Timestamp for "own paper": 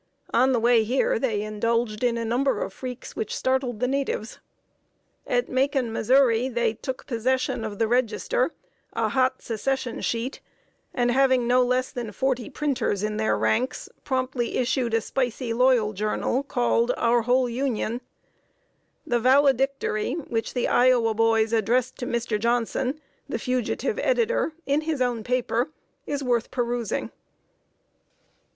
24.99-25.69